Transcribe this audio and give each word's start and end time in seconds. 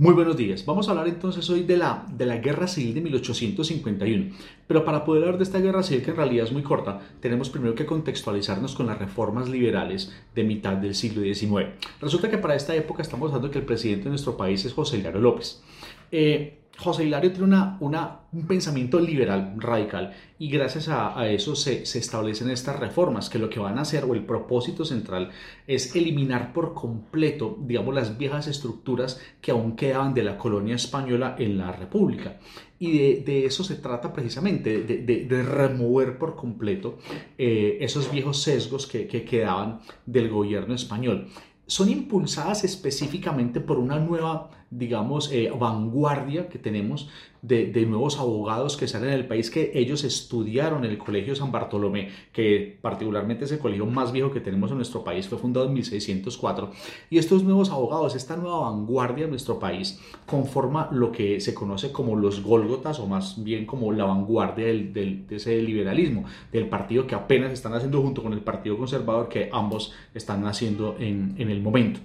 Muy 0.00 0.14
buenos 0.14 0.34
días. 0.34 0.64
Vamos 0.64 0.88
a 0.88 0.92
hablar 0.92 1.08
entonces 1.08 1.50
hoy 1.50 1.62
de 1.62 1.76
la, 1.76 2.06
de 2.10 2.24
la 2.24 2.38
Guerra 2.38 2.66
Civil 2.66 2.94
de 2.94 3.02
1851. 3.02 4.34
Pero 4.66 4.82
para 4.82 5.04
poder 5.04 5.24
hablar 5.24 5.36
de 5.36 5.44
esta 5.44 5.58
Guerra 5.58 5.82
Civil, 5.82 6.02
que 6.02 6.12
en 6.12 6.16
realidad 6.16 6.46
es 6.46 6.52
muy 6.52 6.62
corta, 6.62 7.02
tenemos 7.20 7.50
primero 7.50 7.74
que 7.74 7.84
contextualizarnos 7.84 8.74
con 8.74 8.86
las 8.86 8.98
reformas 8.98 9.50
liberales 9.50 10.10
de 10.34 10.44
mitad 10.44 10.72
del 10.78 10.94
siglo 10.94 11.20
XIX. 11.20 11.66
Resulta 12.00 12.30
que 12.30 12.38
para 12.38 12.54
esta 12.54 12.74
época 12.74 13.02
estamos 13.02 13.28
hablando 13.28 13.50
que 13.50 13.58
el 13.58 13.66
presidente 13.66 14.04
de 14.04 14.08
nuestro 14.08 14.38
país 14.38 14.64
es 14.64 14.72
José 14.72 14.96
Hilario 14.96 15.20
López. 15.20 15.60
Eh, 16.10 16.59
José 16.80 17.04
Hilario 17.04 17.30
tiene 17.30 17.44
una, 17.46 17.76
una, 17.80 18.20
un 18.32 18.46
pensamiento 18.46 18.98
liberal 18.98 19.54
radical 19.58 20.14
y 20.38 20.48
gracias 20.48 20.88
a, 20.88 21.28
eso 21.28 21.54
se, 21.54 21.84
se, 21.84 21.98
establecen 21.98 22.48
estas 22.50 22.78
reformas 22.78 23.28
que 23.28 23.38
lo 23.38 23.50
que 23.50 23.60
van 23.60 23.78
a 23.78 23.82
hacer 23.82 24.04
o 24.04 24.14
el 24.14 24.24
propósito 24.24 24.84
central 24.84 25.30
es 25.66 25.94
eliminar 25.94 26.54
por 26.54 26.72
completo, 26.72 27.58
digamos, 27.60 27.94
las 27.94 28.16
viejas 28.16 28.46
estructuras 28.46 29.20
que 29.42 29.50
aún 29.50 29.76
quedaban 29.76 30.14
de 30.14 30.22
la 30.22 30.38
colonia 30.38 30.76
española 30.76 31.36
en 31.38 31.58
la 31.58 31.70
República. 31.72 32.38
Y 32.78 32.96
de, 32.96 33.22
de 33.26 33.44
eso 33.44 33.62
se 33.62 33.74
trata 33.74 34.10
precisamente, 34.10 34.82
de, 34.82 34.98
de, 34.98 35.26
de 35.26 35.42
remover 35.42 36.16
por 36.16 36.34
completo 36.34 36.98
eh, 37.36 37.76
esos 37.80 38.10
viejos 38.10 38.42
sesgos 38.42 38.86
que, 38.86 39.06
que 39.06 39.22
quedaban 39.22 39.80
del 40.06 40.30
gobierno 40.30 40.74
español 40.74 41.28
son 41.70 41.88
impulsadas 41.88 42.64
específicamente 42.64 43.60
por 43.60 43.78
una 43.78 44.00
nueva, 44.00 44.50
digamos, 44.70 45.32
eh, 45.32 45.50
vanguardia 45.58 46.48
que 46.48 46.58
tenemos 46.58 47.08
de, 47.42 47.66
de, 47.66 47.86
nuevos 47.86 48.18
abogados 48.18 48.76
que 48.76 48.86
salen 48.86 49.10
del 49.10 49.26
país, 49.26 49.50
que 49.50 49.72
ellos 49.74 50.04
estudiaron 50.04 50.84
en 50.84 50.92
el 50.92 50.98
Colegio 50.98 51.34
San 51.34 51.50
Bartolomé, 51.50 52.10
que 52.32 52.78
particularmente 52.80 53.46
es 53.46 53.52
el 53.52 53.58
colegio 53.58 53.86
más 53.86 54.12
viejo 54.12 54.30
que 54.30 54.40
tenemos 54.40 54.70
en 54.70 54.76
nuestro 54.76 55.02
país, 55.02 55.26
fue 55.26 55.38
fundado 55.38 55.66
en 55.66 55.72
1604. 55.72 56.70
Y 57.08 57.18
estos 57.18 57.42
nuevos 57.42 57.70
abogados, 57.70 58.14
esta 58.14 58.36
nueva 58.36 58.70
vanguardia 58.70 59.24
de 59.24 59.30
nuestro 59.30 59.58
país, 59.58 60.00
conforma 60.24 60.88
lo 60.92 61.10
que 61.10 61.40
se 61.40 61.52
conoce 61.52 61.90
como 61.90 62.14
los 62.14 62.42
Gólgotas, 62.42 63.00
o 63.00 63.06
más 63.06 63.42
bien 63.42 63.66
como 63.66 63.90
la 63.92 64.04
vanguardia 64.04 64.66
del, 64.66 64.92
del, 64.92 65.26
de 65.26 65.36
ese 65.36 65.60
liberalismo, 65.62 66.26
del 66.52 66.68
partido 66.68 67.08
que 67.08 67.16
apenas 67.16 67.52
están 67.52 67.74
haciendo 67.74 68.00
junto 68.02 68.22
con 68.22 68.32
el 68.32 68.40
Partido 68.40 68.78
Conservador, 68.78 69.28
que 69.28 69.48
ambos 69.52 69.92
están 70.14 70.46
haciendo 70.46 70.94
en, 71.00 71.34
en 71.38 71.50
el 71.50 71.60
momento. 71.60 72.00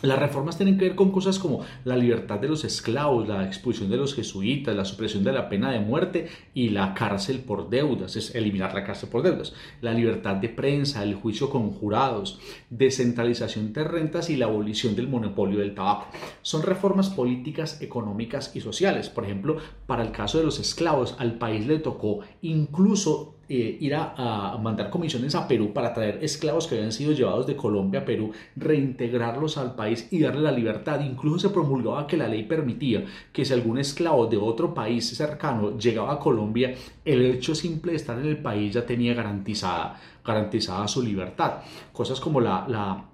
Las 0.00 0.20
reformas 0.20 0.56
tienen 0.56 0.78
que 0.78 0.84
ver 0.84 0.94
con 0.94 1.10
cosas 1.10 1.40
como 1.40 1.64
la 1.84 1.96
libertad 1.96 2.38
de 2.38 2.46
los 2.46 2.62
esclavos, 2.62 3.26
la 3.26 3.44
expulsión 3.44 3.90
de 3.90 3.96
los 3.96 4.14
jesuitas, 4.14 4.76
la 4.76 4.84
supresión 4.84 5.24
de 5.24 5.32
la 5.32 5.48
pena 5.48 5.72
de 5.72 5.80
muerte 5.80 6.28
y 6.54 6.68
la 6.68 6.94
cárcel 6.94 7.40
por 7.40 7.68
deudas, 7.68 8.14
es 8.14 8.32
eliminar 8.36 8.74
la 8.74 8.84
cárcel 8.84 9.08
por 9.08 9.24
deudas, 9.24 9.54
la 9.80 9.92
libertad 9.92 10.36
de 10.36 10.50
prensa, 10.50 11.02
el 11.02 11.16
juicio 11.16 11.50
con 11.50 11.72
jurados, 11.72 12.38
descentralización 12.70 13.72
de 13.72 13.82
rentas 13.82 14.30
y 14.30 14.36
la 14.36 14.46
abolición 14.46 14.94
del 14.94 15.08
monopolio 15.08 15.58
del 15.58 15.74
tabaco. 15.74 16.06
Son 16.42 16.62
reformas 16.62 17.10
políticas, 17.10 17.82
económicas 17.82 18.54
y 18.54 18.60
sociales. 18.60 19.08
Por 19.08 19.24
ejemplo, 19.24 19.56
para 19.86 20.04
el 20.04 20.12
caso 20.12 20.38
de 20.38 20.44
los 20.44 20.60
esclavos, 20.60 21.16
al 21.18 21.38
país 21.38 21.66
le 21.66 21.80
tocó 21.80 22.20
incluso 22.40 23.37
eh, 23.48 23.78
ir 23.80 23.94
a, 23.94 24.14
a, 24.16 24.58
mandar 24.58 24.90
comisiones 24.90 25.34
a 25.34 25.48
Perú 25.48 25.72
para 25.72 25.94
traer 25.94 26.18
esclavos 26.22 26.66
que 26.66 26.76
habían 26.76 26.92
sido 26.92 27.12
llevados 27.12 27.46
de 27.46 27.56
Colombia 27.56 28.00
a 28.00 28.04
Perú, 28.04 28.32
reintegrarlos 28.56 29.56
al 29.56 29.74
país 29.74 30.06
y 30.10 30.20
darle 30.20 30.42
la 30.42 30.52
libertad. 30.52 31.00
Incluso 31.00 31.48
se 31.48 31.54
promulgaba 31.54 32.06
que 32.06 32.16
la 32.16 32.28
ley 32.28 32.42
permitía 32.42 33.04
que 33.32 33.44
si 33.44 33.52
algún 33.52 33.78
esclavo 33.78 34.26
de 34.26 34.36
otro 34.36 34.74
país 34.74 35.08
cercano 35.16 35.78
llegaba 35.78 36.12
a 36.12 36.18
Colombia, 36.18 36.74
el 37.04 37.22
hecho 37.24 37.54
simple 37.54 37.92
de 37.92 37.96
estar 37.96 38.18
en 38.18 38.26
el 38.26 38.38
país 38.38 38.74
ya 38.74 38.84
tenía 38.84 39.14
garantizada, 39.14 39.98
garantizada 40.24 40.86
su 40.86 41.02
libertad. 41.02 41.62
Cosas 41.92 42.20
como 42.20 42.40
la, 42.40 42.66
la 42.68 43.04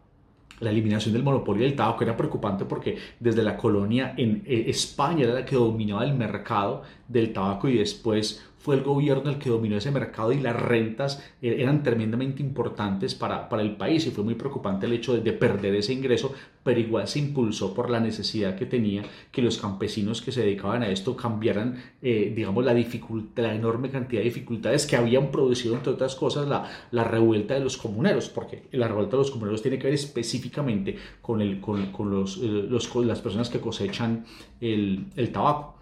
la 0.60 0.70
eliminación 0.70 1.12
del 1.12 1.22
monopolio 1.22 1.64
del 1.64 1.74
tabaco 1.74 2.05
era 2.05 2.16
preocupante 2.16 2.64
porque 2.64 2.96
desde 3.18 3.42
la 3.42 3.56
colonia 3.56 4.14
en 4.16 4.42
España 4.46 5.24
era 5.24 5.34
la 5.34 5.44
que 5.44 5.56
dominaba 5.56 6.05
el 6.05 6.14
mercado 6.14 6.82
del 7.08 7.32
tabaco 7.32 7.68
y 7.68 7.78
después 7.78 8.44
fue 8.64 8.76
el 8.76 8.82
gobierno 8.82 9.28
el 9.28 9.36
que 9.36 9.50
dominó 9.50 9.76
ese 9.76 9.90
mercado 9.90 10.32
y 10.32 10.40
las 10.40 10.56
rentas 10.56 11.22
eran 11.42 11.83
tremendamente 11.83 12.42
importantes 12.42 13.14
para, 13.14 13.50
para 13.50 13.61
el 13.61 13.77
país 13.77 14.06
y 14.06 14.11
fue 14.11 14.24
muy 14.24 14.36
preocupante 14.36 14.86
el 14.86 14.94
hecho 14.94 15.12
de, 15.12 15.20
de, 15.20 15.34
perder 15.34 15.74
ese 15.74 15.92
ingreso, 15.92 16.33
pero 16.62 16.80
igual 16.80 17.06
se 17.06 17.18
impulsó 17.18 17.74
por 17.74 17.90
la 17.90 18.00
necesidad 18.00 18.56
que 18.56 18.64
tenía 18.64 19.02
que 19.30 19.42
los 19.42 19.58
campesinos 19.58 20.22
que 20.22 20.33
se 20.33 20.40
dedicaban 20.40 20.83
a 20.83 20.89
esto 20.89 21.14
cambiaran, 21.14 21.77
eh, 22.00 22.33
digamos, 22.34 22.64
la 22.64 22.72
dificultad, 22.72 23.42
la 23.42 23.55
enorme 23.55 23.90
cantidad 23.90 24.22
de 24.22 24.30
dificultades 24.30 24.86
que 24.86 24.96
habían 24.96 25.30
producido, 25.30 25.74
entre 25.74 25.92
otras 25.92 26.14
cosas, 26.14 26.48
la, 26.48 26.66
la 26.90 27.05
revuelta 27.05 27.52
de 27.52 27.60
los 27.60 27.77
comuneros, 27.77 28.30
porque 28.30 28.62
la 28.72 28.89
revuelta 28.89 29.18
de 29.18 29.24
los 29.24 29.30
comuneros 29.30 29.60
tiene 29.60 29.78
que 29.78 29.89
ver 29.89 29.94
específicamente 29.94 30.96
con, 31.20 31.42
el, 31.42 31.60
con, 31.60 31.92
con 31.92 32.10
los, 32.10 32.39
eh, 32.39 32.46
los, 32.46 32.96
las 32.96 33.20
personas 33.20 33.50
que 33.50 33.60
cosechan 33.60 34.24
el, 34.58 35.05
el 35.16 35.33
tabaco 35.33 35.73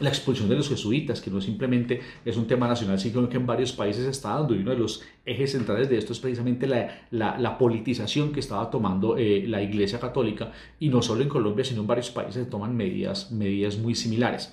la 0.00 0.08
expulsión 0.08 0.48
de 0.48 0.56
los 0.56 0.68
jesuitas, 0.68 1.20
que 1.20 1.30
no 1.30 1.40
simplemente 1.40 2.00
es 2.24 2.36
un 2.36 2.46
tema 2.46 2.66
nacional, 2.66 2.98
sino 2.98 3.28
que 3.28 3.36
en 3.36 3.46
varios 3.46 3.72
países 3.72 4.04
se 4.04 4.10
está 4.10 4.34
dando, 4.34 4.54
y 4.54 4.58
uno 4.58 4.72
de 4.72 4.78
los 4.78 5.02
ejes 5.24 5.52
centrales 5.52 5.88
de 5.88 5.98
esto 5.98 6.12
es 6.12 6.18
precisamente 6.18 6.66
la, 6.66 7.06
la, 7.10 7.38
la 7.38 7.58
politización 7.58 8.32
que 8.32 8.40
estaba 8.40 8.70
tomando 8.70 9.16
eh, 9.16 9.44
la 9.46 9.62
Iglesia 9.62 10.00
Católica, 10.00 10.52
y 10.78 10.88
no 10.88 11.02
solo 11.02 11.22
en 11.22 11.28
Colombia, 11.28 11.64
sino 11.64 11.82
en 11.82 11.86
varios 11.86 12.10
países 12.10 12.44
se 12.44 12.50
toman 12.50 12.76
medidas, 12.76 13.30
medidas 13.30 13.76
muy 13.78 13.94
similares. 13.94 14.52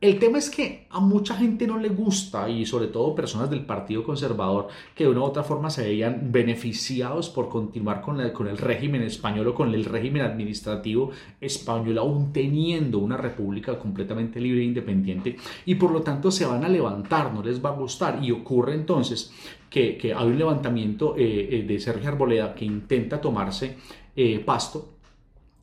El 0.00 0.20
tema 0.20 0.38
es 0.38 0.48
que 0.48 0.86
a 0.90 1.00
mucha 1.00 1.34
gente 1.34 1.66
no 1.66 1.76
le 1.76 1.88
gusta, 1.88 2.48
y 2.48 2.64
sobre 2.66 2.86
todo 2.86 3.16
personas 3.16 3.50
del 3.50 3.66
Partido 3.66 4.04
Conservador, 4.04 4.68
que 4.94 5.02
de 5.02 5.10
una 5.10 5.22
u 5.22 5.24
otra 5.24 5.42
forma 5.42 5.70
se 5.70 5.82
veían 5.82 6.30
beneficiados 6.30 7.28
por 7.28 7.48
continuar 7.48 8.00
con, 8.00 8.16
la, 8.16 8.32
con 8.32 8.46
el 8.46 8.58
régimen 8.58 9.02
español 9.02 9.48
o 9.48 9.54
con 9.56 9.74
el 9.74 9.84
régimen 9.84 10.22
administrativo 10.22 11.10
español, 11.40 11.98
aún 11.98 12.32
teniendo 12.32 13.00
una 13.00 13.16
república 13.16 13.76
completamente 13.76 14.40
libre 14.40 14.60
e 14.60 14.66
independiente, 14.66 15.34
y 15.66 15.74
por 15.74 15.90
lo 15.90 16.02
tanto 16.02 16.30
se 16.30 16.46
van 16.46 16.62
a 16.62 16.68
levantar, 16.68 17.34
no 17.34 17.42
les 17.42 17.64
va 17.64 17.70
a 17.70 17.72
gustar, 17.72 18.22
y 18.22 18.30
ocurre 18.30 18.74
entonces 18.74 19.32
que, 19.68 20.14
hay 20.16 20.26
un 20.28 20.38
levantamiento 20.38 21.16
eh, 21.18 21.64
de 21.66 21.80
Sergio 21.80 22.08
Arboleda 22.08 22.54
que 22.54 22.64
intenta 22.64 23.20
tomarse 23.20 23.76
eh, 24.14 24.38
pasto 24.38 24.97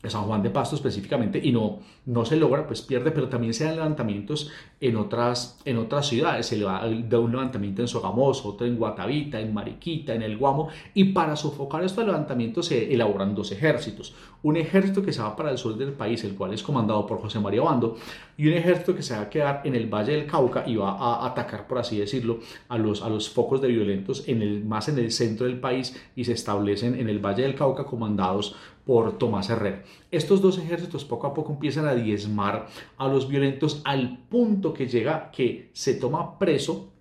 San 0.10 0.24
Juan 0.24 0.44
de 0.44 0.50
Pasto 0.50 0.76
específicamente 0.76 1.40
y 1.44 1.52
no, 1.52 1.80
no 2.06 2.26
se 2.26 2.36
logra, 2.36 2.66
pues 2.68 2.82
pierde, 2.82 3.12
pero 3.12 3.30
también 3.30 3.54
se 3.54 3.66
dan 3.66 3.76
levantamientos 3.76 4.52
en 4.80 4.96
otras, 4.98 5.60
en 5.66 5.78
otras 5.78 6.08
ciudades, 6.08 6.46
se 6.46 6.58
le 6.58 6.66
da 6.66 7.20
un 7.20 7.32
levantamiento 7.32 7.82
en 7.82 7.88
Sogamoso, 7.88 8.50
otro 8.50 8.68
en 8.68 8.78
Guatavita, 8.78 9.40
en 9.40 9.54
Mariquita, 9.54 10.14
en 10.14 10.22
El 10.22 10.38
Guamo, 10.38 10.70
y 10.94 11.06
para 11.06 11.36
sofocar 11.36 11.84
estos 11.84 12.06
levantamientos 12.06 12.68
se 12.68 12.94
elaboran 12.94 13.36
dos 13.36 13.52
ejércitos, 13.52 14.14
un 14.44 14.58
ejército 14.58 15.02
que 15.02 15.12
se 15.12 15.22
va 15.22 15.36
para 15.36 15.52
el 15.52 15.58
sur 15.58 15.76
del 15.76 15.94
país, 15.94 16.24
el 16.24 16.36
cual 16.36 16.54
es 16.54 16.62
comandado 16.62 17.06
por 17.08 17.20
José 17.20 17.40
María 17.40 17.62
Bando, 17.62 17.98
y 18.38 18.48
un 18.48 18.54
ejército 18.54 18.96
que 18.96 19.02
se 19.02 19.16
va 19.16 19.22
a 19.22 19.30
quedar 19.30 19.62
en 19.64 19.76
el 19.76 19.88
Valle 19.88 20.14
del 20.14 20.28
Cauca 20.28 20.64
y 20.68 20.76
va 20.76 20.92
a 20.92 21.26
atacar, 21.26 21.68
por 21.68 21.78
así 21.78 21.98
decirlo, 21.98 22.40
a 22.70 22.78
los, 22.78 23.02
a 23.02 23.10
los 23.10 23.30
focos 23.30 23.62
de 23.62 23.70
violentos 23.70 24.28
en 24.28 24.42
el, 24.42 24.64
más 24.66 24.90
en 24.90 25.00
el 25.00 25.12
centro 25.12 25.46
del 25.48 25.60
país 25.60 25.96
y 26.16 26.26
se 26.26 26.34
establecen 26.34 27.00
en 27.00 27.10
el 27.10 27.20
Valle 27.20 27.44
del 27.44 27.56
Cauca 27.56 27.86
comandados 27.86 28.56
por 28.86 29.18
Tomás 29.18 29.50
Herrera. 29.50 29.84
Estos 30.12 30.42
dos 30.42 30.58
ejércitos 30.58 31.06
poco 31.06 31.28
a 31.28 31.34
poco 31.34 31.54
empiezan 31.54 31.88
a 31.88 31.96
diezmar 31.96 32.68
a 32.98 33.08
los 33.08 33.28
violentos 33.28 33.82
al 33.84 34.20
punto 34.30 34.74
que 34.74 34.88
llega 34.88 35.32
que 35.32 35.70
se 35.74 35.96
toma 35.96 36.38
preso 36.38 36.92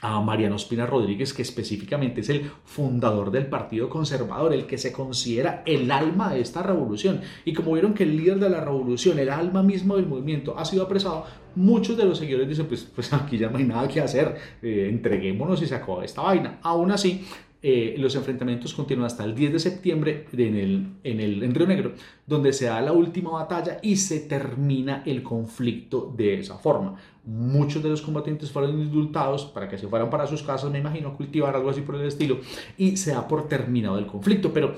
a 0.00 0.20
Mariano 0.20 0.56
Espina 0.56 0.86
Rodríguez, 0.86 1.32
que 1.32 1.42
específicamente 1.42 2.20
es 2.20 2.28
el 2.28 2.50
fundador 2.64 3.30
del 3.30 3.46
Partido 3.46 3.88
Conservador, 3.88 4.52
el 4.52 4.66
que 4.66 4.78
se 4.78 4.92
considera 4.92 5.62
el 5.66 5.90
alma 5.90 6.32
de 6.32 6.40
esta 6.40 6.62
revolución. 6.62 7.20
Y 7.44 7.52
como 7.52 7.72
vieron 7.72 7.94
que 7.94 8.04
el 8.04 8.16
líder 8.16 8.38
de 8.38 8.50
la 8.50 8.60
revolución, 8.60 9.18
el 9.18 9.30
alma 9.30 9.62
mismo 9.62 9.96
del 9.96 10.06
movimiento, 10.06 10.56
ha 10.56 10.64
sido 10.64 10.84
apresado, 10.84 11.24
muchos 11.56 11.96
de 11.96 12.04
los 12.04 12.18
seguidores 12.18 12.48
dicen, 12.48 12.66
pues, 12.66 12.84
pues 12.94 13.12
aquí 13.12 13.38
ya 13.38 13.50
no 13.50 13.58
hay 13.58 13.64
nada 13.64 13.88
que 13.88 14.00
hacer, 14.00 14.36
eh, 14.62 14.88
entreguémonos 14.88 15.60
y 15.62 15.66
se 15.66 15.74
acabó 15.74 16.02
esta 16.02 16.22
vaina. 16.22 16.60
Aún 16.62 16.92
así, 16.92 17.24
eh, 17.60 17.96
los 17.98 18.14
enfrentamientos 18.14 18.72
continúan 18.72 19.06
hasta 19.06 19.24
el 19.24 19.34
10 19.34 19.52
de 19.54 19.58
septiembre 19.58 20.26
en, 20.32 20.54
el, 20.54 20.86
en, 21.02 21.20
el, 21.20 21.42
en 21.42 21.54
Río 21.54 21.66
Negro, 21.66 21.92
donde 22.24 22.52
se 22.52 22.66
da 22.66 22.80
la 22.80 22.92
última 22.92 23.30
batalla 23.30 23.78
y 23.82 23.96
se 23.96 24.20
termina 24.20 25.02
el 25.04 25.24
conflicto 25.24 26.14
de 26.16 26.38
esa 26.38 26.56
forma. 26.56 26.94
Muchos 27.24 27.82
de 27.82 27.88
los 27.88 28.00
combatientes 28.00 28.52
fueron 28.52 28.80
indultados 28.80 29.44
para 29.46 29.68
que 29.68 29.76
se 29.76 29.88
fueran 29.88 30.08
para 30.08 30.26
sus 30.28 30.42
casas, 30.44 30.70
me 30.70 30.78
imagino, 30.78 31.16
cultivar 31.16 31.56
algo 31.56 31.70
así 31.70 31.80
por 31.80 31.96
el 31.96 32.06
estilo, 32.06 32.38
y 32.76 32.96
se 32.96 33.10
da 33.10 33.26
por 33.26 33.48
terminado 33.48 33.98
el 33.98 34.06
conflicto. 34.06 34.52
Pero 34.52 34.76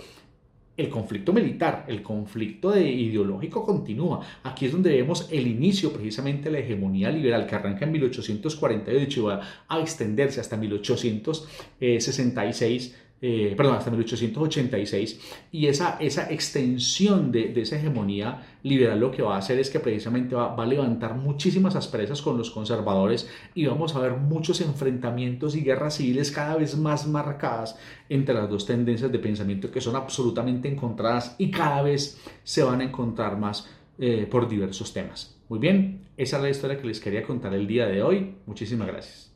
el 0.81 0.89
conflicto 0.89 1.33
militar, 1.33 1.85
el 1.89 2.03
conflicto 2.03 2.71
de 2.71 2.89
ideológico 2.91 3.65
continúa. 3.65 4.21
Aquí 4.43 4.67
es 4.67 4.73
donde 4.73 4.91
vemos 4.91 5.29
el 5.31 5.47
inicio 5.47 5.93
precisamente 5.93 6.45
de 6.45 6.51
la 6.53 6.59
hegemonía 6.59 7.11
liberal 7.11 7.47
que 7.47 7.55
arranca 7.55 7.85
en 7.85 7.93
1848 7.93 9.21
y 9.21 9.23
va 9.23 9.41
a 9.69 9.81
extenderse 9.81 10.41
hasta 10.41 10.57
1866 10.57 12.97
eh, 13.23 13.53
perdón, 13.55 13.77
hasta 13.77 13.91
1886, 13.91 15.21
y 15.53 15.67
esa, 15.67 15.99
esa 16.01 16.31
extensión 16.33 17.31
de, 17.31 17.49
de, 17.49 17.63
esa 17.63 17.77
hegemonía 17.77 18.47
liberal 18.63 18.99
lo 18.99 19.11
que 19.11 19.21
va 19.21 19.35
a 19.35 19.39
hacer 19.39 19.59
es 19.59 19.69
que 19.69 19.79
precisamente 19.79 20.35
va, 20.35 20.55
va, 20.55 20.65
a 20.65 20.67
levantar 20.67 21.15
muchísimas 21.15 21.77
asperezas 21.77 22.23
con 22.23 22.39
los 22.39 22.51
conservadores 22.51 23.29
y 23.55 23.67
vamos 23.67 23.95
a 23.95 24.01
ver 24.01 24.13
muchos 24.13 24.63
enfrentamientos 24.63 25.55
y 25.55 25.61
guerras 25.61 25.97
civiles 25.97 26.31
cada 26.31 26.57
vez 26.57 26.77
más 26.79 27.07
marcadas 27.07 27.79
entre 28.09 28.35
las 28.35 28.49
dos 28.49 28.65
tendencias 28.65 29.13
de 29.13 29.19
pensamiento 29.19 29.71
que 29.71 29.83
son 29.83 29.97
absolutamente 29.97 30.69
encontradas 30.69 31.35
y 31.37 31.51
cada 31.51 31.83
vez 31.83 32.19
se 32.43 32.63
van 32.63 32.81
a 32.81 32.85
encontrar 32.85 33.37
más 33.37 33.69
eh, 33.99 34.27
por 34.31 34.49
diversos 34.49 34.95
temas. 34.95 35.37
Muy 35.51 35.59
bien, 35.59 36.07
esa 36.17 36.39
es 36.39 36.43
la 36.43 36.49
historia 36.49 36.81
que 36.81 36.87
les 36.87 37.01
quería 37.01 37.23
contar 37.23 37.53
el 37.53 37.67
día 37.67 37.87
de 37.87 38.03
hoy. 38.03 38.37
Muchísimas 38.47 38.89
gracias. 38.89 39.30